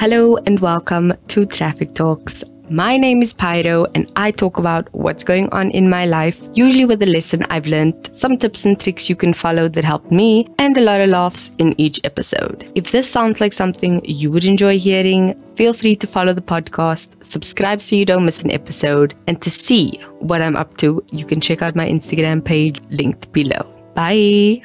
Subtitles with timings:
[0.00, 2.42] Hello and welcome to Traffic Talks.
[2.70, 6.86] My name is Pyro and I talk about what's going on in my life, usually
[6.86, 10.48] with a lesson I've learned, some tips and tricks you can follow that help me,
[10.58, 12.72] and a lot of laughs in each episode.
[12.74, 17.22] If this sounds like something you would enjoy hearing, feel free to follow the podcast,
[17.22, 21.26] subscribe so you don't miss an episode, and to see what I'm up to, you
[21.26, 23.60] can check out my Instagram page linked below.
[23.94, 24.62] Bye!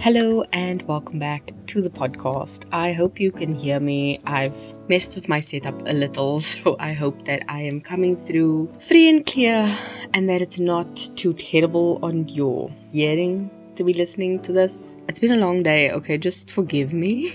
[0.00, 2.66] Hello and welcome back to the podcast.
[2.70, 4.20] I hope you can hear me.
[4.24, 4.56] I've
[4.88, 9.08] messed with my setup a little, so I hope that I am coming through free
[9.08, 9.76] and clear
[10.14, 14.96] and that it's not too terrible on your hearing to be listening to this.
[15.08, 16.16] It's been a long day, okay?
[16.16, 17.32] Just forgive me.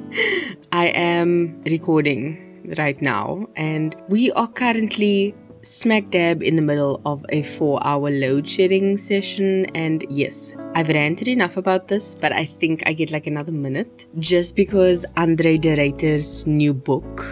[0.72, 7.24] I am recording right now and we are currently smack dab in the middle of
[7.30, 9.66] a four hour load shedding session.
[9.74, 14.06] And yes, I've ranted enough about this, but I think I get like another minute
[14.18, 17.24] just because Andre de Ruyter's new book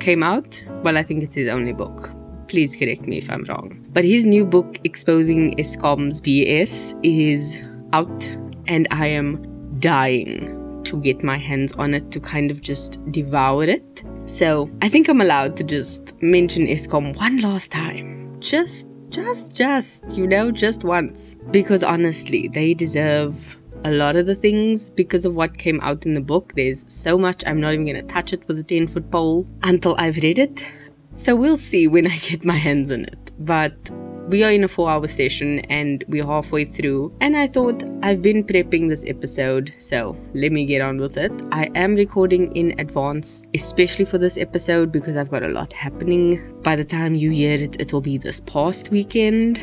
[0.00, 0.62] came out.
[0.82, 2.10] Well, I think it's his only book.
[2.48, 3.80] Please correct me if I'm wrong.
[3.92, 7.60] But his new book, Exposing Eskom's BS, is
[7.92, 9.40] out, and I am
[9.78, 14.04] dying to get my hands on it to kind of just devour it.
[14.26, 18.34] So I think I'm allowed to just mention Eskom one last time.
[18.40, 21.36] Just, just, just, you know, just once.
[21.50, 26.14] Because honestly, they deserve a lot of the things because of what came out in
[26.14, 26.52] the book.
[26.54, 29.46] There's so much, I'm not even going to touch it with a 10 foot pole
[29.64, 30.70] until I've read it.
[31.14, 33.30] So we'll see when I get my hands on it.
[33.38, 33.90] But
[34.28, 38.22] we are in a four hour session and we're halfway through, and I thought I've
[38.22, 41.32] been prepping this episode, so let me get on with it.
[41.50, 46.40] I am recording in advance, especially for this episode, because I've got a lot happening.
[46.62, 49.60] By the time you hear it, it will be this past weekend.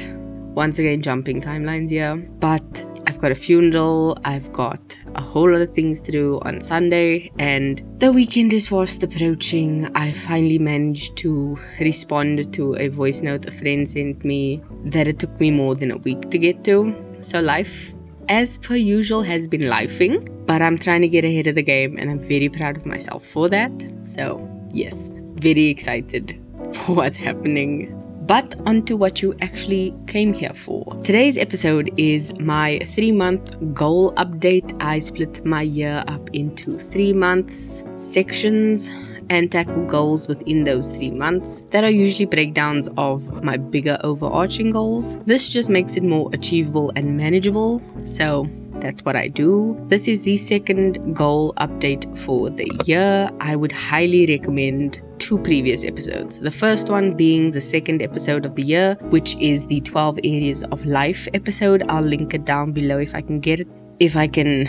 [0.55, 5.61] Once again, jumping timelines here, but I've got a funeral, I've got a whole lot
[5.61, 9.89] of things to do on Sunday, and the weekend is fast approaching.
[9.95, 15.19] I finally managed to respond to a voice note a friend sent me that it
[15.19, 16.95] took me more than a week to get to.
[17.21, 17.93] So, life,
[18.27, 21.97] as per usual, has been lifing, but I'm trying to get ahead of the game,
[21.97, 23.71] and I'm very proud of myself for that.
[24.03, 26.39] So, yes, very excited
[26.73, 30.85] for what's happening but onto what you actually came here for.
[31.03, 34.71] Today's episode is my three month goal update.
[34.83, 38.91] I split my year up into three months sections
[39.31, 44.69] and tackle goals within those three months that are usually breakdowns of my bigger overarching
[44.69, 45.17] goals.
[45.25, 47.81] This just makes it more achievable and manageable.
[48.05, 49.75] So that's what I do.
[49.87, 53.31] This is the second goal update for the year.
[53.39, 56.39] I would highly recommend two previous episodes.
[56.39, 60.63] The first one being the second episode of the year, which is the 12 Areas
[60.65, 61.83] of Life episode.
[61.89, 63.67] I'll link it down below if I can get it.
[63.99, 64.67] If I can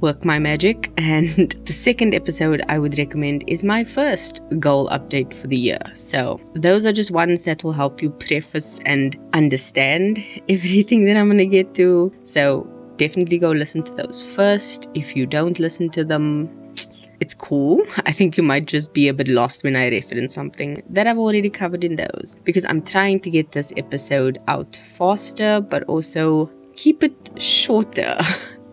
[0.00, 0.90] work my magic.
[0.98, 5.78] And the second episode I would recommend is my first goal update for the year.
[5.94, 11.26] So, those are just ones that will help you preface and understand everything that I'm
[11.26, 12.12] going to get to.
[12.24, 14.90] So, definitely go listen to those first.
[14.94, 16.50] If you don't listen to them,
[17.20, 17.82] it's cool.
[18.06, 21.18] I think you might just be a bit lost when I reference something that I've
[21.18, 26.50] already covered in those because I'm trying to get this episode out faster but also
[26.74, 28.16] keep it shorter.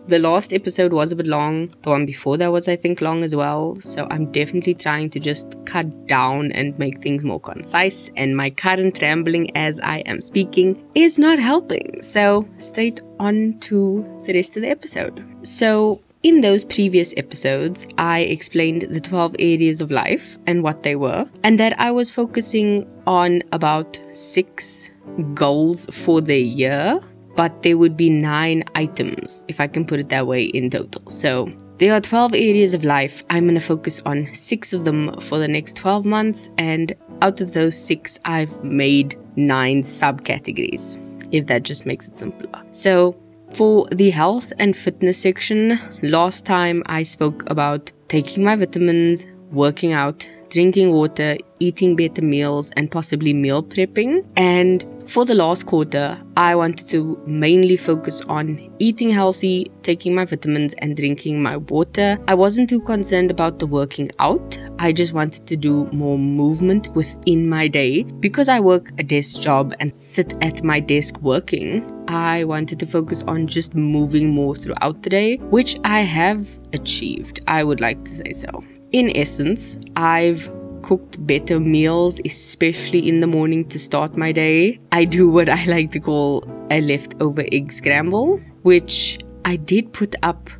[0.08, 1.74] The last episode was a bit long.
[1.82, 3.74] The one before that was, I think, long as well.
[3.80, 8.08] So I'm definitely trying to just cut down and make things more concise.
[8.16, 12.00] And my current rambling as I am speaking is not helping.
[12.02, 15.24] So straight on to the rest of the episode.
[15.42, 20.96] So in those previous episodes, I explained the 12 areas of life and what they
[20.96, 24.90] were, and that I was focusing on about six
[25.34, 27.00] goals for the year
[27.36, 31.02] but there would be nine items, if I can put it that way, in total.
[31.10, 33.22] So there are 12 areas of life.
[33.28, 37.42] I'm going to focus on six of them for the next 12 months, and out
[37.42, 40.96] of those six, I've made nine subcategories,
[41.30, 42.62] if that just makes it simpler.
[42.72, 43.14] So
[43.54, 49.92] for the health and fitness section, last time I spoke about taking my vitamins, working
[49.92, 54.24] out, drinking water, eating better meals, and possibly meal prepping.
[54.36, 60.24] And for the last quarter, I wanted to mainly focus on eating healthy, taking my
[60.24, 62.18] vitamins, and drinking my water.
[62.28, 64.60] I wasn't too concerned about the working out.
[64.78, 68.02] I just wanted to do more movement within my day.
[68.20, 72.86] Because I work a desk job and sit at my desk working, I wanted to
[72.86, 77.40] focus on just moving more throughout the day, which I have achieved.
[77.46, 78.64] I would like to say so.
[78.92, 80.48] In essence, I've
[80.82, 84.78] cooked better meals, especially in the morning to start my day.
[84.92, 90.14] I do what I like to call a leftover egg scramble, which I did put
[90.22, 90.50] up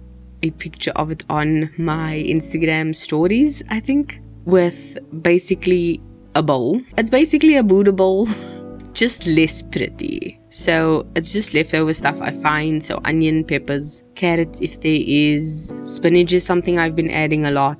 [0.42, 4.20] a picture of it on my Instagram stories, I think.
[4.46, 6.00] with basically
[6.34, 6.80] a bowl.
[6.96, 8.26] It's basically a Buddha bowl,
[8.94, 10.40] just less pretty.
[10.48, 12.82] So it's just leftover stuff I find.
[12.82, 15.74] So onion, peppers, carrots if there is.
[15.82, 17.78] Spinach is something I've been adding a lot.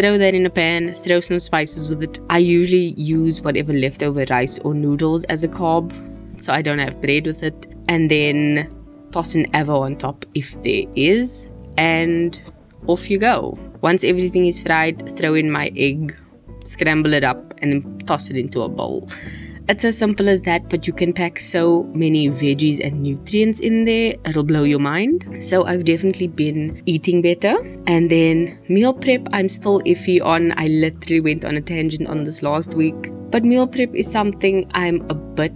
[0.00, 2.20] Throw that in a pan, throw some spices with it.
[2.30, 5.92] I usually use whatever leftover rice or noodles as a carb,
[6.40, 7.66] so I don't have bread with it.
[7.86, 8.74] And then
[9.12, 12.40] toss an avo on top if there is, and
[12.86, 13.58] off you go.
[13.82, 16.16] Once everything is fried, throw in my egg,
[16.64, 19.06] scramble it up, and toss it into a bowl.
[19.68, 23.84] It's as simple as that, but you can pack so many veggies and nutrients in
[23.84, 25.24] there, it'll blow your mind.
[25.38, 27.56] So, I've definitely been eating better.
[27.86, 30.52] And then meal prep, I'm still iffy on.
[30.56, 33.10] I literally went on a tangent on this last week.
[33.30, 35.52] But meal prep is something I'm a bit,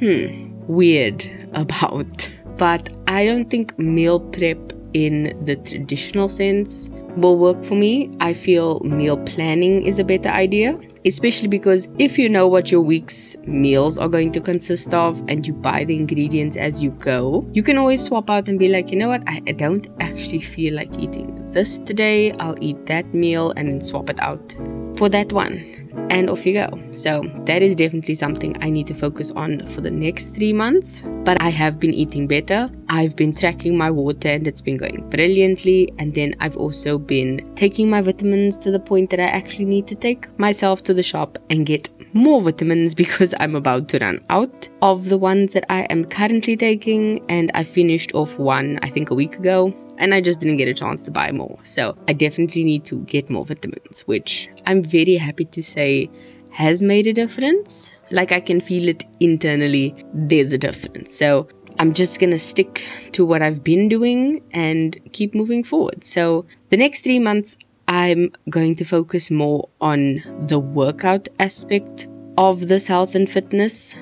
[0.00, 2.28] hmm, weird about.
[2.56, 8.10] But I don't think meal prep in the traditional sense will work for me.
[8.20, 12.80] I feel meal planning is a better idea especially because if you know what your
[12.80, 17.48] week's meals are going to consist of and you buy the ingredients as you go,
[17.52, 20.74] you can always swap out and be like, you know what, I don't actually feel
[20.74, 22.32] like eating this today.
[22.32, 24.56] I'll eat that meal and then swap it out
[24.96, 25.75] for that one
[26.10, 26.68] and off you go.
[26.90, 31.02] So, that is definitely something I need to focus on for the next three months.
[31.24, 32.70] But I have been eating better.
[32.88, 35.92] I've been tracking my water and it's been going brilliantly.
[35.98, 39.86] And then I've also been taking my vitamins to the point that I actually need
[39.88, 44.24] to take myself to the shop and get more vitamins because I'm about to run
[44.30, 47.24] out of the ones that I am currently taking.
[47.28, 50.68] And I finished off one, I think, a week ago and I just didn't get
[50.68, 51.58] a chance to buy more.
[51.62, 56.10] So I definitely need to get more vitamins, which I'm very happy to say
[56.50, 57.92] has made a difference.
[58.10, 61.14] Like I can feel it internally, there's a difference.
[61.14, 61.48] So
[61.78, 66.04] I'm just gonna stick to what I've been doing and keep moving forward.
[66.04, 67.56] So the next three months,
[67.88, 73.96] I'm going to focus more on the workout aspect of this health and fitness.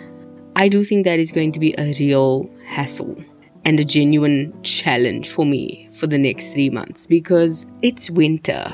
[0.56, 3.16] I do think that is going to be a real hassle
[3.64, 8.72] and a genuine challenge for me for the next three months because it's winter.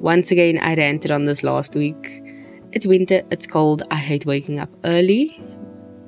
[0.00, 2.22] Once again, I ranted on this last week.
[2.72, 5.42] It's winter, it's cold, I hate waking up early,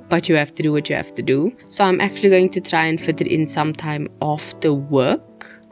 [0.09, 1.57] but you have to do what you have to do.
[1.69, 5.23] So I'm actually going to try and fit it in sometime after work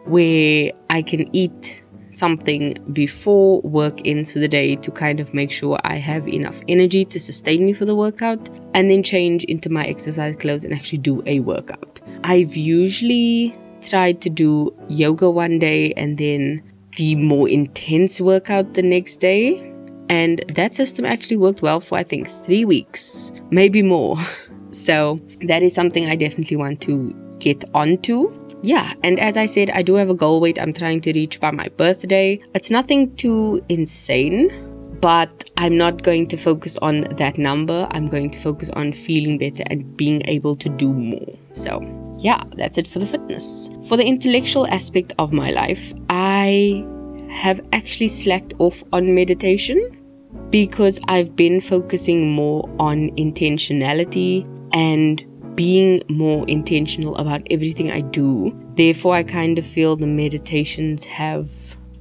[0.06, 5.52] where I can eat something before work ends for the day to kind of make
[5.52, 9.69] sure I have enough energy to sustain me for the workout and then change into
[9.69, 11.96] my exercise clothes and actually do a workout.
[12.25, 16.62] I've usually tried to do yoga one day and then
[16.97, 19.73] the more intense workout the next day.
[20.08, 24.17] And that system actually worked well for I think three weeks, maybe more.
[24.73, 28.32] So that is something I definitely want to get onto.
[28.62, 31.41] Yeah, and as I said, I do have a goal weight I'm trying to reach
[31.41, 32.41] by my birthday.
[32.55, 34.50] It's nothing too insane,
[35.01, 37.87] but I'm not going to focus on that number.
[37.91, 41.39] I'm going to focus on feeling better and being able to do more.
[41.53, 41.81] So,
[42.19, 43.69] yeah, that's it for the fitness.
[43.89, 46.87] For the intellectual aspect of my life, I
[47.31, 49.97] have actually slacked off on meditation
[50.51, 55.25] because I've been focusing more on intentionality and
[55.57, 58.55] being more intentional about everything I do.
[58.77, 61.51] Therefore, I kind of feel the meditations have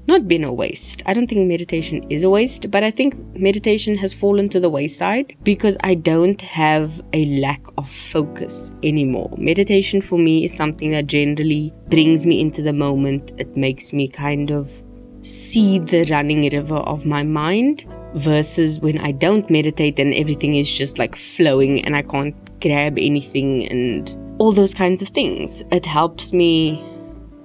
[0.08, 1.04] not been a waste.
[1.06, 4.70] I don't think meditation is a waste, but I think meditation has fallen to the
[4.70, 9.34] wayside because I don't have a lack of focus anymore.
[9.38, 13.32] Meditation for me is something that generally brings me into the moment.
[13.38, 14.82] It makes me kind of
[15.22, 20.72] see the running river of my mind versus when I don't meditate and everything is
[20.72, 25.64] just like flowing and I can't grab anything and all those kinds of things.
[25.72, 26.84] It helps me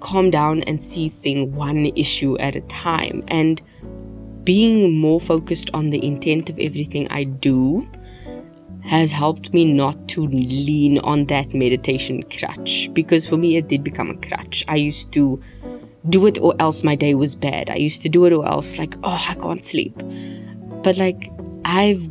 [0.01, 3.63] calm down and see thing one issue at a time and
[4.45, 7.87] being more focused on the intent of everything I do
[8.83, 13.85] has helped me not to lean on that meditation crutch because for me it did
[13.85, 14.65] become a crutch.
[14.69, 15.41] I used to
[16.09, 17.71] do it or else my day was bad.
[17.71, 19.95] I used to do it or else like, oh, I can't sleep.
[20.83, 21.31] But like
[21.65, 22.11] I've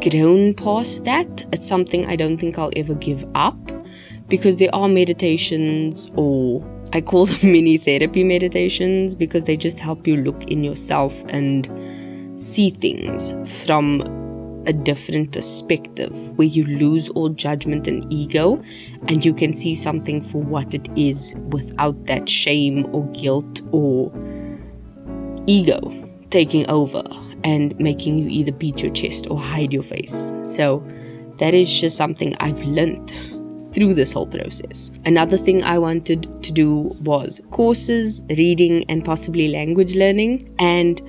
[0.00, 1.46] grown past that.
[1.52, 3.72] It's something I don't think I'll ever give up
[4.28, 10.06] because there are meditations or I call them mini therapy meditations because they just help
[10.06, 11.68] you look in yourself and
[12.36, 14.02] see things from
[14.66, 18.62] a different perspective where you lose all judgment and ego
[19.08, 24.12] and you can see something for what it is without that shame or guilt or
[25.46, 25.80] ego
[26.30, 27.02] taking over
[27.44, 30.32] and making you either beat your chest or hide your face.
[30.44, 30.86] So
[31.38, 33.12] that is just something I've learned
[33.72, 34.90] through this whole process.
[35.04, 40.54] Another thing I wanted to do was courses, reading, and possibly language learning.
[40.58, 41.00] And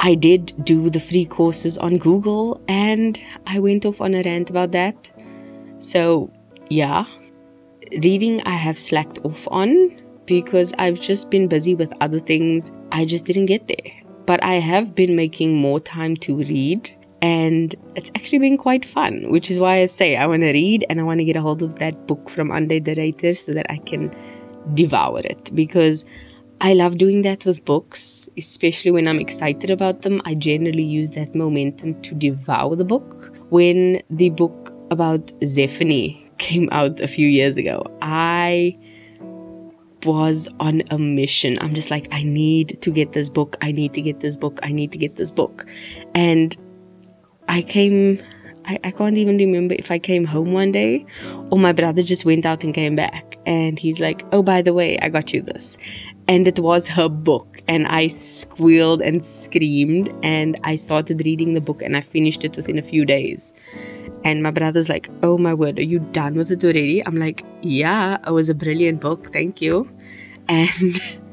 [0.00, 4.50] I did do the free courses on Google and I went off on a rant
[4.50, 5.10] about that.
[5.78, 6.30] So,
[6.68, 7.06] yeah,
[8.02, 12.70] reading I have slacked off on because I've just been busy with other things.
[12.92, 13.92] I just didn't get there.
[14.26, 16.90] But I have been making more time to read
[17.24, 20.84] and it's actually been quite fun, which is why I say I want to read
[20.90, 23.54] and I want to get a hold of that book from Andre de Ruyter so
[23.54, 24.14] that I can
[24.74, 26.04] devour it because
[26.60, 30.20] I love doing that with books, especially when I'm excited about them.
[30.26, 33.34] I generally use that momentum to devour the book.
[33.48, 38.76] When the book about Zephany came out a few years ago, I
[40.04, 41.56] was on a mission.
[41.62, 43.56] I'm just like, I need to get this book.
[43.62, 44.60] I need to get this book.
[44.62, 45.66] I need to get this book.
[46.14, 46.54] And
[47.48, 48.18] I came,
[48.64, 51.04] I, I can't even remember if I came home one day
[51.50, 53.38] or my brother just went out and came back.
[53.46, 55.78] And he's like, Oh, by the way, I got you this.
[56.26, 57.60] And it was her book.
[57.68, 62.56] And i squealed and screamed and i started reading the book and i finished it
[62.56, 63.54] within a few days.
[64.22, 67.06] And my brother's like oh my word are you done with it already?
[67.06, 69.26] I'm like yeah it was a brilliant book.
[69.32, 69.90] Thank you.
[70.48, 70.68] And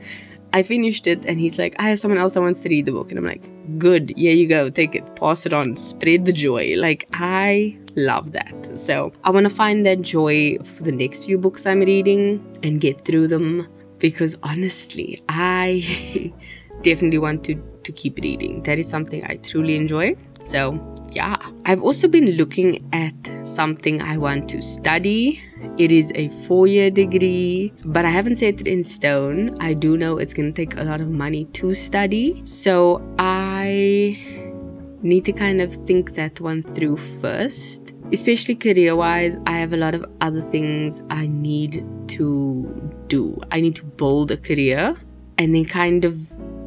[0.53, 2.91] i finished it and he's like i have someone else that wants to read the
[2.91, 6.33] book and i'm like good here you go take it pass it on spread the
[6.33, 11.25] joy like i love that so i want to find that joy for the next
[11.25, 13.67] few books i'm reading and get through them
[14.01, 16.33] because honestly, I
[16.81, 18.63] definitely want to, to keep reading.
[18.63, 20.17] That is something I truly enjoy.
[20.43, 20.77] So,
[21.11, 21.37] yeah.
[21.65, 25.41] I've also been looking at something I want to study.
[25.77, 29.55] It is a four year degree, but I haven't set it in stone.
[29.59, 32.41] I do know it's going to take a lot of money to study.
[32.43, 34.17] So, I
[35.01, 37.93] need to kind of think that one through first.
[38.11, 43.41] Especially career wise, I have a lot of other things I need to do.
[43.51, 44.95] I need to build a career
[45.37, 46.17] and then kind of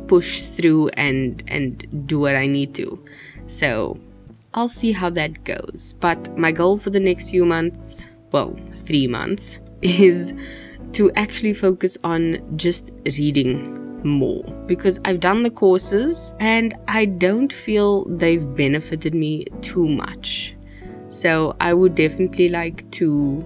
[0.08, 2.98] push through and and do what I need to.
[3.46, 3.98] So
[4.54, 5.94] I'll see how that goes.
[6.00, 8.56] But my goal for the next few months, well,
[8.86, 10.34] three months, is
[10.92, 17.52] to actually focus on just reading more because I've done the courses and I don't
[17.52, 20.54] feel they've benefited me too much.
[21.08, 23.42] So I would definitely like to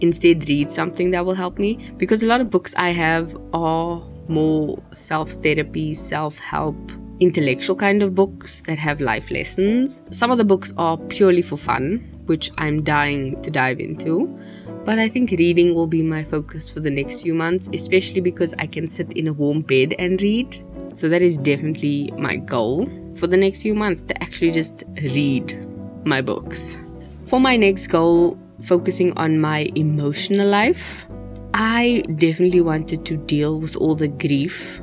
[0.00, 4.02] instead read something that will help me because a lot of books I have are
[4.28, 6.76] more self therapy, self help,
[7.20, 10.02] intellectual kind of books that have life lessons.
[10.10, 14.38] Some of the books are purely for fun, which I'm dying to dive into.
[14.84, 18.54] But I think reading will be my focus for the next few months, especially because
[18.58, 20.62] I can sit in a warm bed and read.
[20.94, 25.66] So that is definitely my goal for the next few months to actually just read
[26.04, 26.78] my books.
[27.22, 31.06] For my next goal, focusing on my emotional life,
[31.54, 34.80] I definitely wanted to deal with all the grief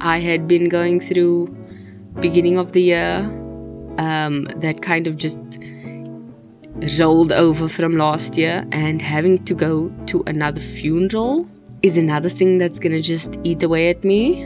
[0.00, 1.48] I had been going through
[2.20, 3.18] beginning of the year
[3.98, 5.40] um, that kind of just
[6.98, 11.48] rolled over from last year and having to go to another funeral
[11.82, 14.44] is another thing that's gonna just eat away at me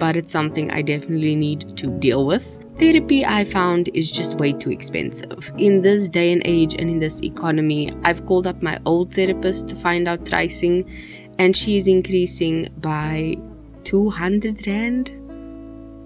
[0.00, 2.58] but it's something I definitely need to deal with.
[2.78, 5.52] Therapy, I found, is just way too expensive.
[5.58, 9.68] In this day and age and in this economy, I've called up my old therapist
[9.68, 10.90] to find out pricing,
[11.38, 13.36] and she's increasing by
[13.84, 15.12] 200 Rand,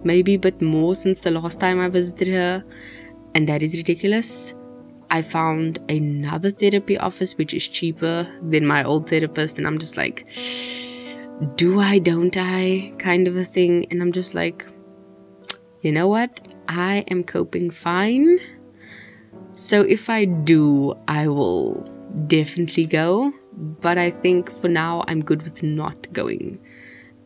[0.02, 2.64] maybe a bit more since the last time I visited her,
[3.37, 4.54] and that is ridiculous.
[5.14, 9.97] I found another therapy office which is cheaper than my old therapist, and I'm just
[9.97, 10.26] like,
[11.54, 13.87] do I, don't I, kind of a thing.
[13.92, 14.66] And I'm just like,
[15.83, 16.40] you know what?
[16.66, 18.40] I am coping fine.
[19.52, 21.75] So if I do, I will
[22.26, 23.33] definitely go.
[23.52, 26.59] But I think for now, I'm good with not going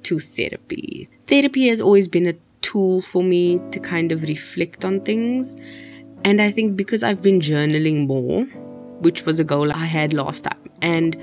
[0.03, 1.09] to therapy.
[1.25, 5.57] Therapy has always been a tool for me to kind of reflect on things
[6.25, 8.45] and I think because I've been journaling more,
[9.01, 11.17] which was a goal I had last time, and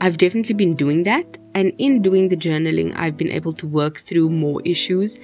[0.00, 1.38] I've definitely been doing that.
[1.54, 5.18] And in doing the journaling, I've been able to work through more issues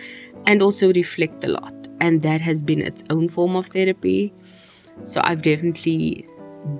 [0.46, 1.72] and also reflect a lot.
[2.00, 4.34] And that has been its own form of therapy.
[5.02, 6.26] So I've definitely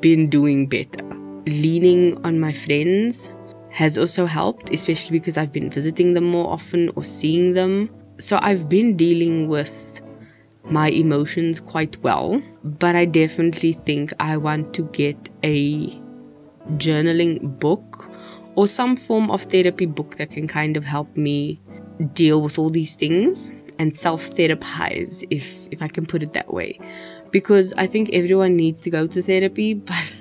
[0.01, 1.05] been doing better.
[1.47, 3.33] Leaning on my friends
[3.71, 7.89] has also helped, especially because I've been visiting them more often or seeing them.
[8.19, 10.03] So I've been dealing with
[10.71, 15.89] my emotions quite well, but I definitely think I want to get a
[16.77, 18.11] journaling book
[18.57, 21.61] or some form of therapy book that can kind of help me
[22.13, 26.79] deal with all these things and self-therapize if if I can put it that way.
[27.31, 30.15] Because I think everyone needs to go to therapy but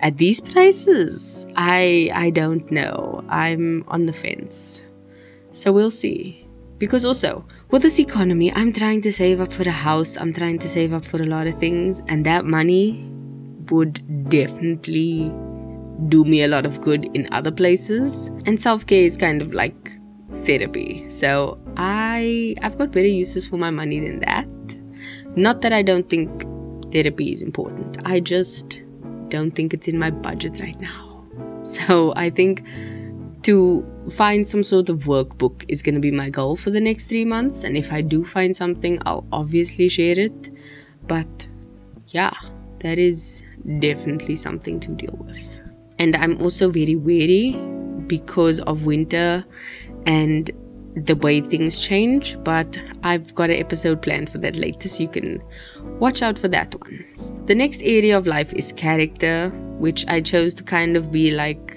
[0.00, 3.24] at these prices I I don't know.
[3.28, 4.84] I'm on the fence.
[5.50, 6.47] So we'll see
[6.78, 10.58] Because also, with this economy, I'm trying to save up for a house, I'm trying
[10.60, 13.10] to save up for a lot of things, and that money
[13.70, 15.32] would definitely
[16.08, 18.28] do me a lot of good in other places.
[18.46, 19.90] And self care is kind of like
[20.30, 21.08] therapy.
[21.08, 24.48] So I I've got better uses for my money than that.
[25.36, 26.44] Not that I don't think
[26.92, 27.98] therapy is important.
[28.04, 28.80] I just
[29.28, 31.24] don't think it's in my budget right now.
[31.62, 32.62] So I think
[33.42, 37.06] to find some sort of workbook is going to be my goal for the next
[37.06, 37.64] three months.
[37.64, 40.50] And if I do find something, I'll obviously share it.
[41.06, 41.48] But
[42.08, 42.32] yeah,
[42.80, 43.44] that is
[43.78, 45.60] definitely something to deal with.
[45.98, 47.52] And I'm also very wary
[48.06, 49.44] because of winter
[50.06, 50.50] and
[50.94, 52.36] the way things change.
[52.44, 55.42] But I've got an episode planned for that later, so you can
[55.98, 57.04] watch out for that one.
[57.46, 61.76] The next area of life is character, which I chose to kind of be like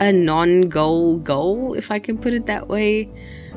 [0.00, 3.10] a non goal goal, if I can put it that way,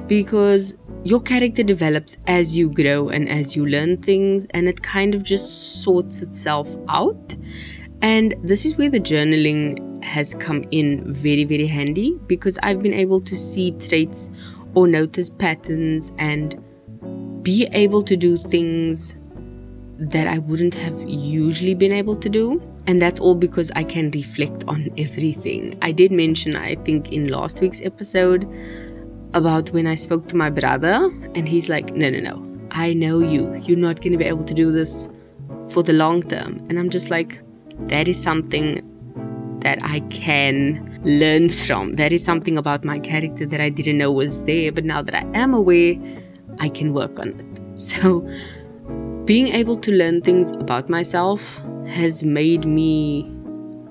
[0.07, 5.15] because your character develops as you grow and as you learn things, and it kind
[5.15, 7.35] of just sorts itself out.
[8.01, 12.93] And this is where the journaling has come in very, very handy because I've been
[12.93, 14.29] able to see traits
[14.75, 16.55] or notice patterns and
[17.43, 19.15] be able to do things
[19.97, 22.61] that I wouldn't have usually been able to do.
[22.87, 25.77] And that's all because I can reflect on everything.
[25.81, 28.49] I did mention, I think, in last week's episode
[29.33, 33.19] about when I spoke to my brother, and he's like, No, no, no, I know
[33.19, 33.53] you.
[33.55, 35.09] You're not going to be able to do this
[35.69, 36.65] for the long term.
[36.69, 37.41] And I'm just like,
[37.89, 38.81] That is something
[39.59, 41.93] that I can learn from.
[41.93, 45.13] That is something about my character that I didn't know was there, but now that
[45.13, 45.95] I am aware,
[46.59, 47.45] I can work on it.
[47.77, 48.27] So,
[49.25, 53.31] being able to learn things about myself has made me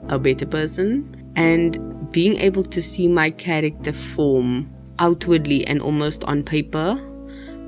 [0.08, 1.78] a better person, and
[2.12, 6.98] being able to see my character form outwardly and almost on paper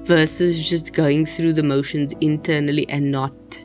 [0.04, 3.64] versus just going through the motions internally and not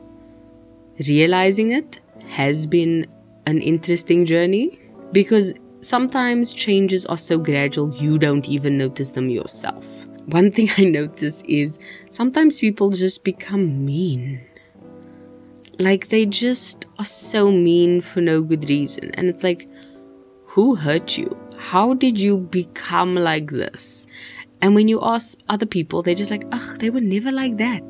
[1.08, 3.06] realizing it has been
[3.46, 4.78] an interesting journey
[5.12, 10.84] because sometimes changes are so gradual you don't even notice them yourself one thing I
[10.84, 11.78] notice is
[12.10, 14.40] sometimes people just become mean.
[15.78, 19.10] Like they just are so mean for no good reason.
[19.14, 19.68] And it's like,
[20.46, 21.36] who hurt you?
[21.58, 24.06] How did you become like this?
[24.62, 27.82] And when you ask other people, they're just like, ugh, they were never like that.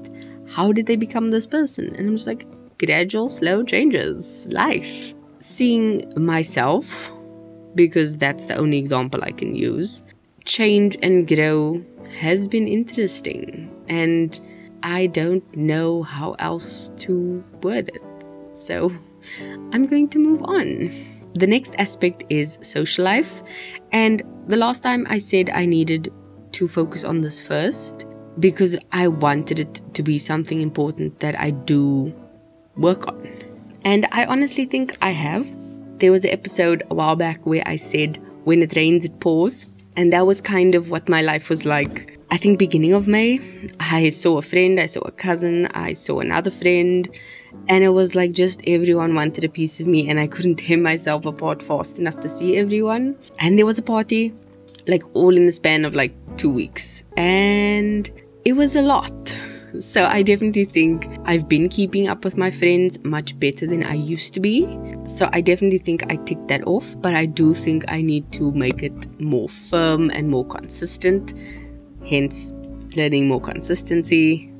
[0.48, 1.94] How did they become this person?
[1.94, 2.46] And I'm just like,
[2.78, 5.14] gradual, slow changes, life.
[5.38, 7.12] Seeing myself,
[7.74, 10.02] because that's the only example I can use,
[10.44, 11.84] change and grow
[12.18, 14.40] has been interesting, and
[14.84, 18.36] I don't know how else to word it.
[18.52, 18.92] So
[19.72, 20.90] I'm going to move on.
[21.34, 23.42] The next aspect is social life,
[23.90, 26.10] and the last time I said I needed
[26.52, 28.06] to focus on this first
[28.38, 32.14] because I wanted it to be something important that I do
[32.76, 33.26] work on.
[33.84, 35.46] And I honestly think I have.
[35.98, 39.66] There was an episode a while back where I said, when it rains, it pours.
[39.96, 42.18] And that was kind of what my life was like.
[42.34, 43.38] I think beginning of May,
[43.78, 47.08] I saw a friend, I saw a cousin, I saw another friend,
[47.68, 50.76] and it was like just everyone wanted a piece of me, and I couldn't tear
[50.76, 53.16] myself apart fast enough to see everyone.
[53.38, 54.34] And there was a party,
[54.88, 58.10] like all in the span of like two weeks, and
[58.44, 59.38] it was a lot.
[59.78, 63.94] So I definitely think I've been keeping up with my friends much better than I
[63.94, 64.66] used to be.
[65.04, 68.50] So I definitely think I ticked that off, but I do think I need to
[68.50, 71.34] make it more firm and more consistent.
[72.04, 72.52] Hence,
[72.96, 74.52] learning more consistency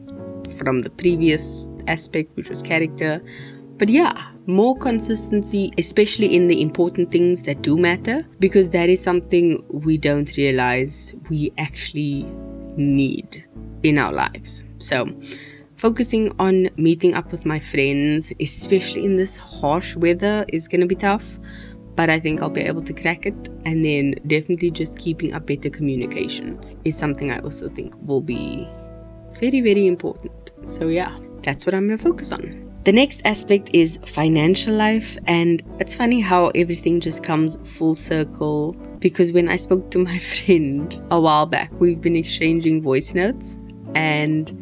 [0.58, 3.22] from the previous aspect, which was character.
[3.76, 9.02] But yeah, more consistency, especially in the important things that do matter, because that is
[9.02, 12.24] something we don't realize we actually
[12.76, 13.44] need
[13.82, 14.64] in our lives.
[14.78, 15.08] So,
[15.76, 20.86] focusing on meeting up with my friends, especially in this harsh weather, is going to
[20.86, 21.38] be tough.
[21.96, 23.48] But I think I'll be able to crack it.
[23.64, 28.68] And then definitely just keeping up better communication is something I also think will be
[29.40, 30.52] very, very important.
[30.66, 32.64] So, yeah, that's what I'm going to focus on.
[32.84, 38.76] The next aspect is financial life, and it's funny how everything just comes full circle
[38.98, 43.58] because when I spoke to my friend a while back, we've been exchanging voice notes
[43.94, 44.52] and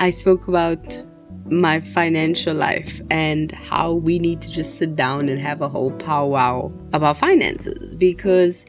[0.00, 1.04] I spoke about
[1.50, 5.92] my financial life and how we need to just sit down and have a whole
[5.92, 8.66] powwow about finances because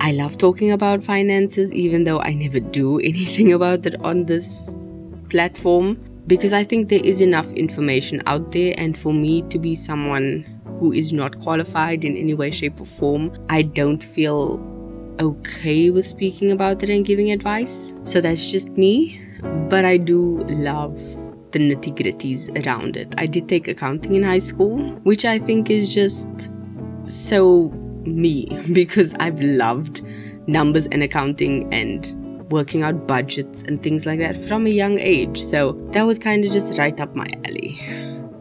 [0.00, 4.74] I love talking about finances, even though I never do anything about it on this
[5.30, 9.74] platform because I think there is enough information out there, and for me to be
[9.74, 10.44] someone
[10.78, 14.58] who is not qualified in any way, shape, or form, I don't feel
[15.20, 17.94] okay with speaking about it and giving advice.
[18.04, 19.20] So that's just me.
[19.68, 20.98] But I do love
[21.54, 23.14] the nitty gritties around it.
[23.16, 26.50] I did take accounting in high school, which I think is just
[27.06, 27.68] so
[28.04, 30.02] me because I've loved
[30.48, 35.40] numbers and accounting and working out budgets and things like that from a young age.
[35.40, 37.78] So that was kind of just right up my alley.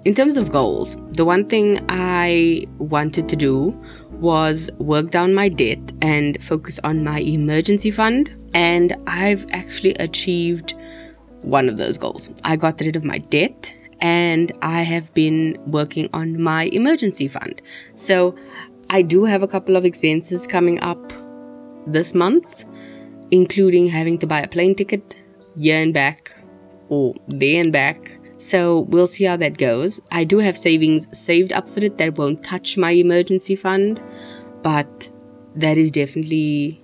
[0.05, 3.79] In terms of goals, the one thing I wanted to do
[4.13, 8.31] was work down my debt and focus on my emergency fund.
[8.55, 10.73] And I've actually achieved
[11.43, 12.31] one of those goals.
[12.43, 17.61] I got rid of my debt and I have been working on my emergency fund.
[17.95, 18.35] So
[18.89, 21.13] I do have a couple of expenses coming up
[21.87, 22.65] this month,
[23.31, 25.19] including having to buy a plane ticket
[25.55, 26.35] year and back
[26.89, 28.19] or day and back.
[28.37, 30.01] So we'll see how that goes.
[30.11, 34.01] I do have savings saved up for it that won't touch my emergency fund,
[34.63, 35.09] but
[35.55, 36.83] that is definitely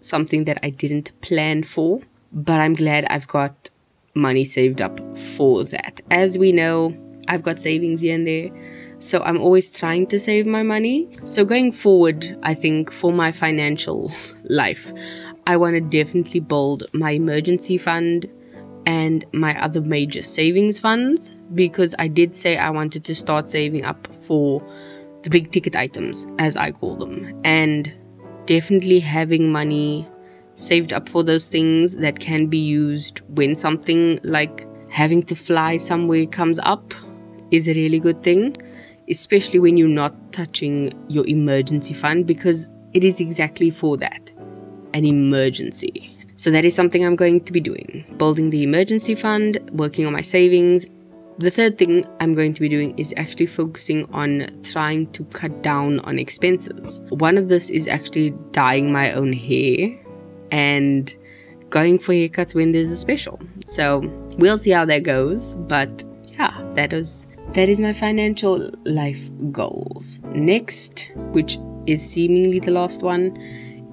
[0.00, 2.00] something that I didn't plan for.
[2.32, 3.69] But I'm glad I've got
[4.14, 6.00] money saved up for that.
[6.10, 6.94] As we know,
[7.28, 8.50] I've got savings here and there.
[8.98, 11.08] So I'm always trying to save my money.
[11.24, 14.12] So going forward, I think for my financial
[14.44, 14.92] life,
[15.46, 18.26] I want to definitely build my emergency fund
[18.86, 23.84] and my other major savings funds because I did say I wanted to start saving
[23.84, 24.62] up for
[25.22, 27.92] the big ticket items, as I call them, and
[28.46, 30.08] definitely having money
[30.60, 35.76] saved up for those things that can be used when something like having to fly
[35.76, 36.92] somewhere comes up
[37.50, 38.54] is a really good thing,
[39.08, 44.32] especially when you're not touching your emergency fund because it is exactly for that
[44.92, 46.10] an emergency.
[46.36, 50.12] So, that is something I'm going to be doing building the emergency fund, working on
[50.12, 50.86] my savings.
[51.38, 55.62] The third thing I'm going to be doing is actually focusing on trying to cut
[55.62, 57.00] down on expenses.
[57.08, 59.98] One of this is actually dyeing my own hair
[60.50, 61.16] and
[61.70, 63.40] going for your haircuts when there's a special.
[63.64, 64.00] So
[64.38, 65.56] we'll see how that goes.
[65.56, 70.20] But yeah, that is that is my financial life goals.
[70.34, 73.36] Next, which is seemingly the last one,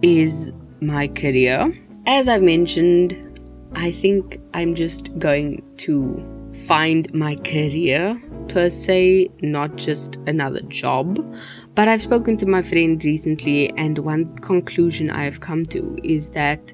[0.01, 1.73] is my career.
[2.05, 3.39] As I've mentioned,
[3.73, 11.19] I think I'm just going to find my career per se, not just another job.
[11.75, 16.29] But I've spoken to my friend recently, and one conclusion I have come to is
[16.31, 16.73] that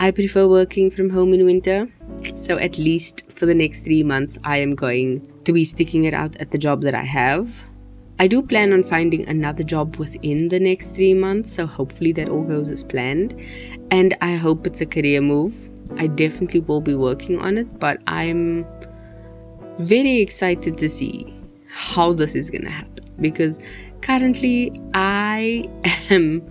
[0.00, 1.86] I prefer working from home in winter.
[2.34, 6.14] So, at least for the next three months, I am going to be sticking it
[6.14, 7.64] out at the job that I have.
[8.18, 12.28] I do plan on finding another job within the next three months, so hopefully that
[12.28, 13.34] all goes as planned.
[13.90, 15.70] And I hope it's a career move.
[15.98, 18.64] I definitely will be working on it, but I'm
[19.78, 21.34] very excited to see
[21.68, 23.60] how this is going to happen because
[24.02, 25.68] currently I
[26.10, 26.46] am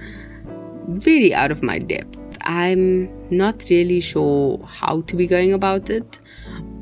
[0.87, 2.17] very out of my depth.
[2.43, 6.19] I'm not really sure how to be going about it,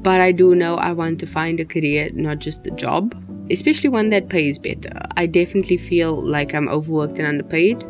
[0.01, 3.13] but I do know I want to find a career, not just a job,
[3.51, 4.91] especially one that pays better.
[5.17, 7.83] I definitely feel like I'm overworked and underpaid,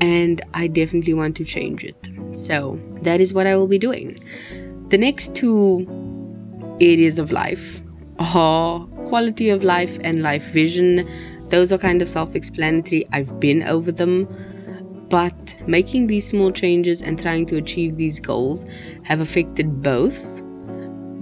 [0.00, 2.10] and I definitely want to change it.
[2.32, 4.16] So that is what I will be doing.
[4.88, 5.86] The next two
[6.80, 7.82] areas of life
[8.18, 11.08] are quality of life and life vision.
[11.48, 13.04] Those are kind of self explanatory.
[13.12, 14.28] I've been over them.
[15.08, 18.66] But making these small changes and trying to achieve these goals
[19.04, 20.42] have affected both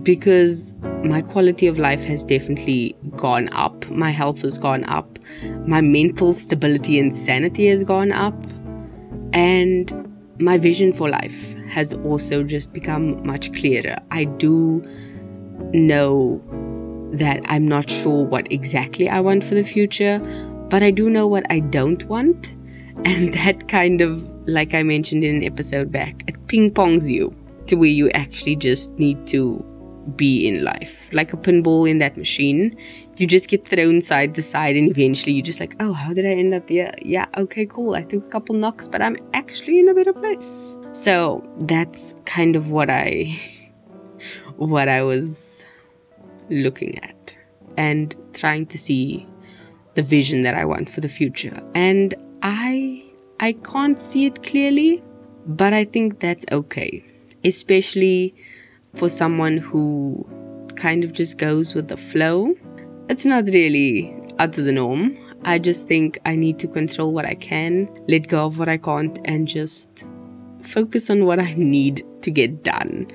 [0.03, 3.89] because my quality of life has definitely gone up.
[3.91, 5.19] My health has gone up.
[5.67, 8.35] My mental stability and sanity has gone up.
[9.35, 9.93] And
[10.39, 13.97] my vision for life has also just become much clearer.
[14.11, 14.83] I do
[15.73, 16.43] know
[17.13, 20.19] that I'm not sure what exactly I want for the future,
[20.69, 22.55] but I do know what I don't want.
[23.05, 27.35] And that kind of, like I mentioned in an episode back, it ping pongs you
[27.67, 29.63] to where you actually just need to
[30.17, 31.13] be in life.
[31.13, 32.77] Like a pinball in that machine.
[33.17, 36.27] You just get thrown side to side, and eventually you're just like, oh, how did
[36.27, 36.93] I end up here?
[37.03, 37.95] Yeah, okay, cool.
[37.95, 40.77] I took a couple knocks, but I'm actually in a better place.
[40.93, 43.27] So that's kind of what I
[44.57, 45.67] what I was
[46.51, 47.37] looking at
[47.77, 49.27] and trying to see
[49.95, 51.61] the vision that I want for the future.
[51.75, 53.03] And I
[53.41, 55.03] I can't see it clearly,
[55.47, 57.05] but I think that's okay.
[57.45, 58.35] Especially
[58.95, 60.25] for someone who
[60.77, 62.55] kind of just goes with the flow.
[63.09, 65.17] It's not really out of the norm.
[65.45, 68.79] I just think I need to control what I can, let go of what I
[68.79, 70.09] can't, and just
[70.63, 73.11] focus on what I need to get done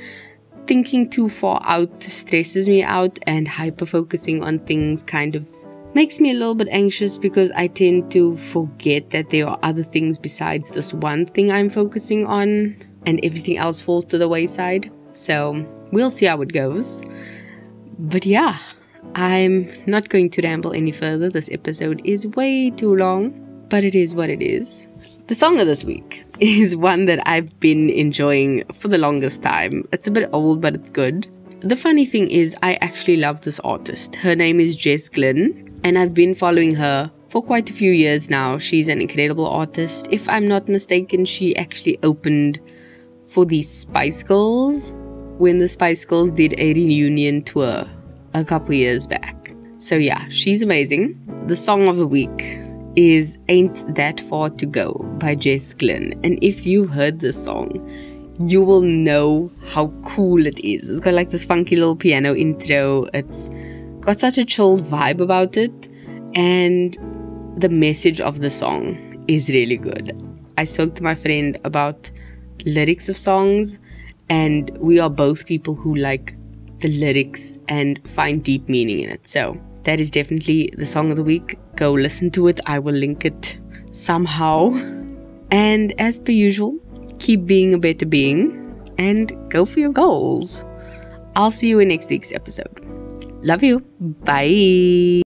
[0.69, 5.49] thinking too far out stresses me out, and hyper focusing on things kind of
[5.95, 9.82] makes me a little bit anxious because I tend to forget that there are other
[9.82, 12.77] things besides this one thing I'm focusing on,
[13.08, 14.91] and everything else falls to the wayside.
[15.12, 17.03] So we'll see how it goes.
[17.97, 18.60] But yeah,
[19.15, 21.29] I'm not going to ramble any further.
[21.29, 24.88] This episode is way too long, but it is what it is.
[25.30, 29.88] The song of this week is one that I've been enjoying for the longest time.
[29.94, 31.28] It's a bit old, but it's good.
[31.60, 34.15] The funny thing is, I actually love this artist.
[34.15, 38.32] Her name is Jess Glynne, and I've been following her for quite a few years
[38.32, 38.58] now.
[38.58, 40.08] She's an incredible artist.
[40.10, 42.60] If I'm not mistaken, she actually opened
[43.28, 44.96] for the Spice Girls
[45.38, 47.88] when the Spice Girls did a reunion tour
[48.34, 49.54] a couple years back.
[49.78, 51.22] So, yeah, she's amazing.
[51.46, 52.60] The song of the week
[52.95, 56.19] is Ain't That Far to Go by Jess Glynne.
[56.23, 57.69] And if you've heard this song,
[58.39, 60.89] you will know how cool it is.
[60.89, 63.08] It's got like this funky little piano intro.
[63.13, 63.49] It's
[63.99, 65.89] got such a chilled vibe about it.
[66.36, 66.97] And
[67.58, 68.97] the message of the song
[69.28, 70.15] is really good.
[70.58, 72.12] I spoke to my friend about
[72.65, 73.80] lyrics of songs,
[74.30, 76.36] and we are both people who like
[76.82, 79.28] the lyrics and find deep meaning in it.
[79.28, 81.58] So that is definitely the song of the week.
[81.75, 82.60] Go listen to it.
[82.67, 83.58] I will link it
[83.91, 84.69] somehow.
[85.49, 86.78] And as per usual,
[87.17, 88.39] keep being a better being,
[88.99, 90.63] and go for your goals.
[91.36, 92.86] I'll see you in next week's episode.
[93.41, 93.80] Love you.
[93.99, 95.23] Bye.